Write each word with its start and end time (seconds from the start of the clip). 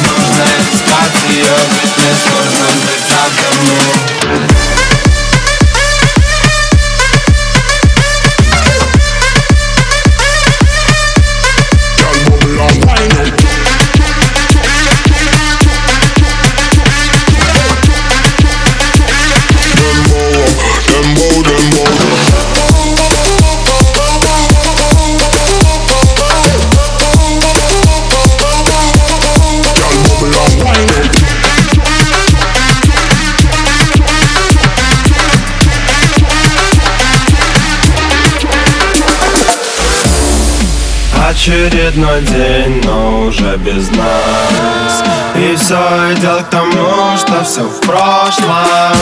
Нужно 0.00 0.44
искать 0.72 1.22
ее, 1.30 1.56
ведь 1.74 1.96
мне 1.96 2.14
сложно 2.24 2.78
Очередной 41.40 42.20
день, 42.22 42.82
но 42.84 43.20
уже 43.20 43.56
без 43.58 43.88
нас. 43.92 45.04
И 45.36 45.54
все 45.54 45.76
идет 46.12 46.42
к 46.46 46.50
тому, 46.50 47.16
что 47.16 47.44
все 47.44 47.62
в 47.62 47.80
прошлом. 47.82 48.96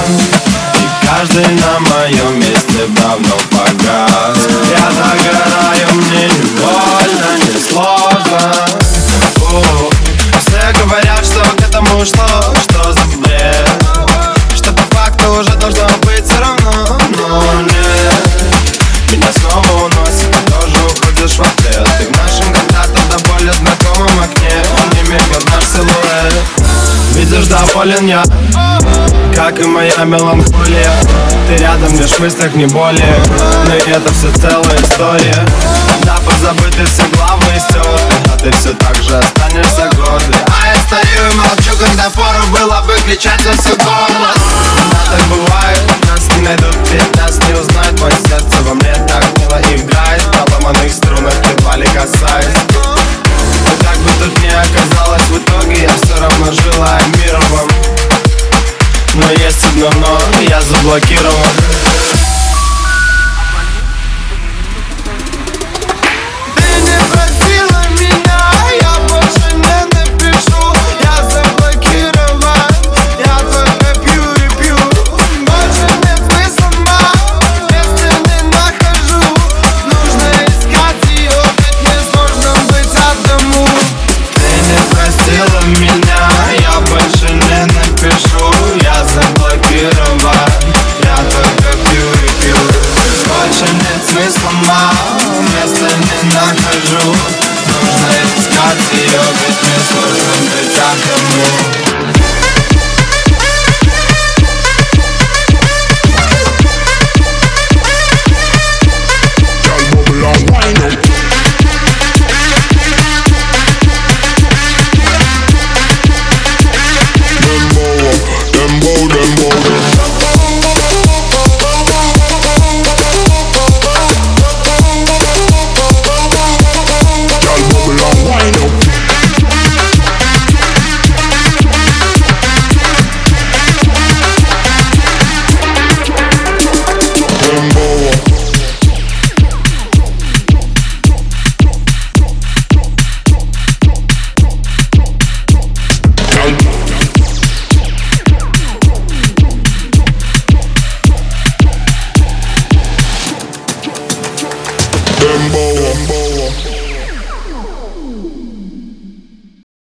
И 0.75 1.06
каждый 1.06 1.47
на 1.55 1.81
моем 1.81 2.39
месте 2.39 2.89
давно 2.89 3.37
погас. 3.51 4.37
Я 4.70 4.91
загораю, 4.93 5.95
мне 5.95 6.25
не 6.25 6.61
Видишь, 27.37 27.51
доволен 27.51 28.06
я 28.06 28.25
как 29.34 29.61
и 29.61 29.65
моя 29.65 30.05
меланхолия 30.05 30.91
Ты 31.47 31.56
рядом, 31.59 31.94
лишь 31.99 32.12
в 32.12 32.21
мыслях 32.21 32.55
не 32.55 32.65
более. 32.65 33.16
Но 33.66 33.75
и 33.75 33.91
это 33.91 34.11
все 34.15 34.33
целая 34.33 34.81
история. 34.81 35.44
Да, 36.05 36.16
позабыты 36.25 36.87
все 36.87 37.03
главные 37.15 37.61
стерты 37.61 38.15
А 38.33 38.38
ты 38.38 38.50
все 38.53 38.72
так 38.72 38.97
же 39.03 39.19
останешься 39.19 39.91
гордой. 39.94 40.37
А 40.47 40.69
я 40.69 40.77
стою 40.81 41.31
и 41.31 41.37
молчу, 41.37 41.77
когда 41.78 42.09
пору 42.09 42.47
было 42.50 42.81
бы 42.87 42.94
кричать 43.06 43.44
во 43.44 43.53
все 43.53 43.77
горло. 43.77 44.32
Да, 44.91 45.16
так 45.16 45.27
бывает, 45.27 45.82
нас 46.09 46.37
не 46.37 46.43
найдут, 46.43 46.77
ведь 46.91 47.16
нас 47.16 47.37
не 47.47 47.55
узнают 47.55 48.00
Мое 48.00 48.15
сердце 48.28 48.46
итоге 55.66 55.82
Я 55.82 55.88
все 55.88 56.15
равно 56.21 56.53
желаю 56.53 57.03
мира 57.19 57.41
вам. 57.50 57.69
Но 59.15 59.31
есть 59.32 59.65
одно 59.65 59.91
но, 60.00 60.19
я 60.49 60.60
заблокирован 60.60 61.86